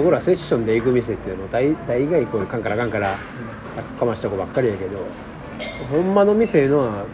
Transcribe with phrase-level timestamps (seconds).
[0.00, 3.18] 僕らセッションで行く店ってもう大大概こうカンカラカンカラ
[3.98, 4.98] かました子ばっかりやけど
[5.90, 7.04] ほんまの店のは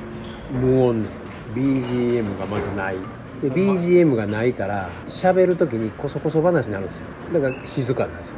[0.53, 1.23] 無音ですよ。
[1.53, 2.97] BGM がまずない。
[3.43, 7.07] で BGM がないから喋る時にこそこそ話になるんですよ。
[7.33, 8.37] だから静かなんですよ。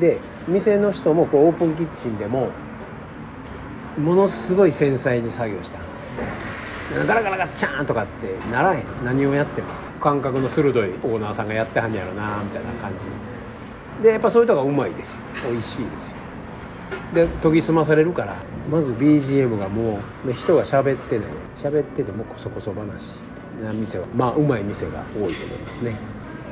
[0.00, 0.18] で
[0.48, 2.50] 店の人もこうオープンキッチンでも
[3.96, 5.78] ものすごい繊細に作業した
[7.06, 9.68] ガラガラガッチャーンとかってならへん何をやっても
[10.00, 13.06] 感覚の鋭いオーナーさんがやってはんやろなみたいな感じ
[14.02, 15.20] でやっぱそういうとこがうまいですよ。
[15.50, 16.16] 美味しいですよ。
[17.14, 18.34] で研ぎ澄まされるから。
[18.70, 21.24] まず BGM がもう人が喋ってね
[21.54, 23.20] 喋っててもこそこそ話。
[23.62, 25.94] な店はまあうまい店が多いと思いますね。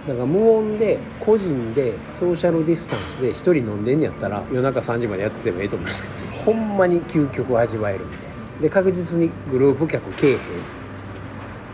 [0.06, 8.60] だから無音で個人でソーシャルディスタンスで一人飲んでんやったら夜中3時までやっててもええと思うんですけどほんまに究極を味わえるみたいな。
[8.60, 10.38] で確実にグループ客経営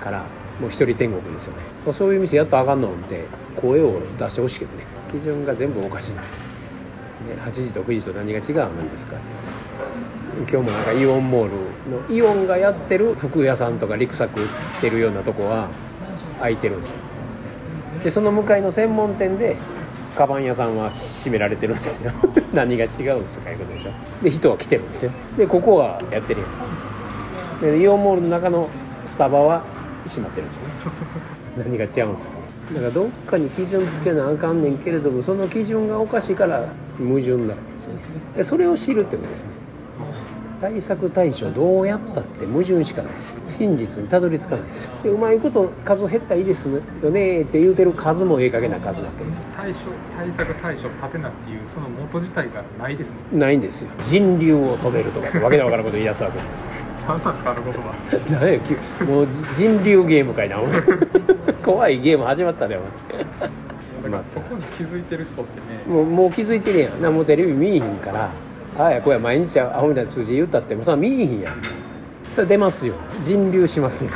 [0.00, 0.24] から
[0.60, 1.62] もう一人天国ですよね。
[1.86, 3.24] まそういう店やっとあかんのって
[3.56, 4.84] 声を出してほしいけどね。
[5.10, 9.60] 基準が全部おかしいんですよ、ね、8時と9時と何が違うんですかって。
[10.40, 14.48] 今日もなんかイオンモールのイオンがやってる服屋さんとか陸作売っ
[14.80, 15.68] てるようなとこは
[16.38, 16.98] 空いてるんですよ。
[18.04, 19.56] でその向かいの専門店で
[20.16, 22.12] カバン屋さんは閉められてるんですよ。
[22.54, 23.90] 何が違うんですかいうことでしょ。
[24.22, 25.10] で人は来てるんですよ。
[25.36, 26.42] でここはやってる
[27.62, 27.72] やん。
[27.76, 28.68] でイオンモールの中の
[29.04, 29.62] スタバは
[30.08, 30.68] 閉まってるんですよね。
[31.58, 32.36] 何が違うんですか
[32.74, 38.00] だからどっかに基準つけなあかんねんけれどもその基準がおかしいから矛盾になるんですよね。
[38.34, 39.60] でそれを知るってことですね。
[40.60, 43.36] 対策対処どうやったって矛盾しかないですよ。
[43.48, 44.90] 真実にたどり着かないですよ。
[45.02, 49.46] でうまいこと数減ったらいいですよねって言うてる数もええ加減な数なわけです。
[49.56, 49.78] 対処
[50.16, 53.90] 対策対処立てなっていうその元自体がないですもんないんですよ。
[54.00, 56.68] 人流を止めるとかわけのわからんこと言い出すわけです
[57.06, 58.58] 何 なんですかあの言葉
[58.98, 60.56] きもう人流ゲームかいな
[61.62, 63.50] 怖いゲーム始まったで思って
[64.02, 65.84] だからそこに気づいてる人ってね。
[65.86, 68.30] もうもう気づいてるやんなもうテレビ見えへんから。
[68.78, 71.54] ああやこうや毎日アホみたいな数字言ったってもうそ見えへんやん。
[72.32, 72.94] それ出ますよ。
[73.22, 74.10] 人流しますよ。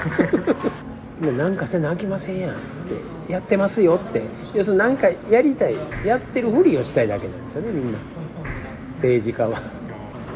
[1.21, 2.55] もうなんかせなあきませんやんっ
[3.27, 4.23] てやってますよって。
[4.55, 7.99] 要するになんかやりたいやってるふりをしたいだけなんですよねみんな。
[8.95, 9.51] 政治家は。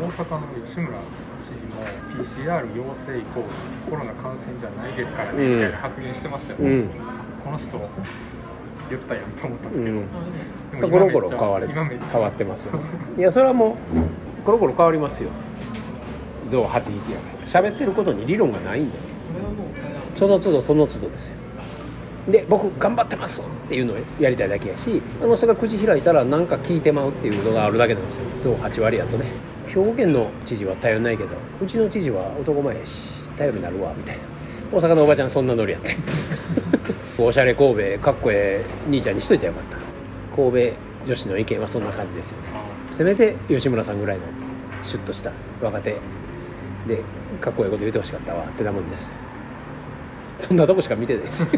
[0.01, 0.99] 大阪の吉村
[2.37, 3.49] PCR 陽性イコール
[3.91, 5.55] コロナ感染じゃないですからね、うん。
[5.55, 6.89] みたいな発言してましたよ、うん。
[7.43, 7.89] この人
[8.91, 10.91] 言ったやんと思ったんですけど、うん。
[10.91, 12.81] コロコ今めっちゃロ変われ変わってますよ。
[13.17, 13.77] いやそれはも
[14.43, 15.31] うコロコロ変わりますよ。
[16.47, 17.69] 象8匹やから。
[17.69, 19.05] 喋ってることに理論がないんでね。
[20.15, 21.37] その都度その都度ですよ。
[22.29, 28.25] で僕頑張ってますっていうのをやりたいだけやしあの人が口開いたら何か聞いてまうっていうのがあるだけなんですよ。
[28.39, 29.25] 象8割やとね
[29.69, 34.23] 兵庫県の知事は頼りないけどうちの知事は男前やし頼りになるわみたいな。
[34.71, 35.97] 大阪のおばちゃんそんなノリやって。
[37.19, 39.79] おしゃれ神戸かっこええ兄ちゃんにしといてよかった。
[40.37, 42.49] 神戸女子の意見はそんな感じですよね。
[42.93, 44.25] せめて吉村さんぐらいの
[44.83, 45.97] シュッとした若手。
[46.87, 47.03] で
[47.41, 49.13] かっこいいこと言ってほしかったわってなもんです。
[50.39, 51.51] そんなとこしか見てないです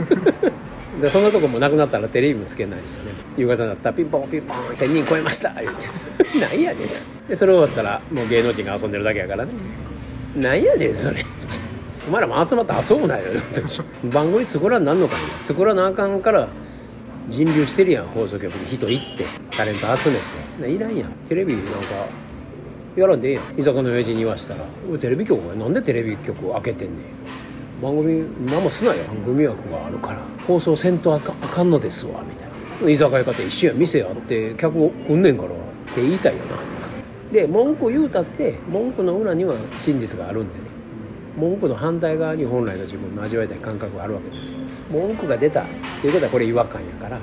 [1.00, 3.12] でそんなとこもなくなったらテレビもつけないですよね。
[3.36, 5.52] 夕方になったらピンポンピンポン1000人超えました。
[5.54, 9.52] 言ってなんやねんそでそれ終わったらもう芸能人が遊んでるだけやからね。
[10.36, 11.24] なんやねんそれ。
[12.08, 13.24] お前らも集まって遊ぶなよ。
[14.12, 15.20] 番組作らんなんのかね。
[15.42, 16.48] 作らなあかんから
[17.28, 18.66] 人流してるやん放送局に。
[18.66, 20.22] 人行ってタレント集めて。
[20.60, 21.10] ないらんやん。
[21.28, 21.70] テレビなんか
[22.96, 23.44] やらんでええやん。
[23.60, 26.98] 居酒屋の親父に言わしたら「おいテレビ局はなんでテレビ局開けてんねん」
[27.80, 29.04] 番組何もすなよ。
[29.04, 30.20] 番組枠があるから。
[30.46, 32.48] 放送せんとあかあかんのですわみたい
[32.82, 32.90] な。
[32.90, 35.52] 居酒屋かって一緒や店あって客を来んねんからっ
[35.94, 36.56] て言いたいよな。
[37.32, 40.64] で文句言うたって文句の裏には真実があるんでね。
[41.36, 44.58] 文句の反対側に本来の自分の味わいたい感覚があるわけですよ。
[44.90, 45.64] 文句が出たっ
[46.00, 47.20] ていうことはこれ違和感やから。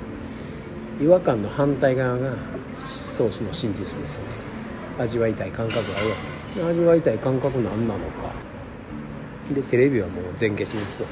[1.00, 2.32] 違和感の反対側が
[2.76, 4.28] ソースの真実ですよね。
[4.98, 6.64] 味わいたい感覚があるわけです。
[6.64, 8.47] 味わいたい感覚何なのか。
[9.54, 11.08] でテレビはもう全消しですよ。